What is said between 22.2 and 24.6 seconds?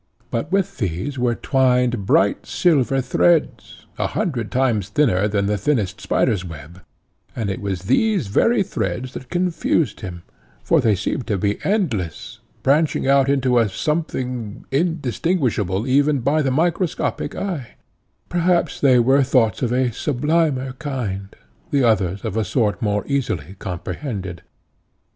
of a sort more easily comprehended.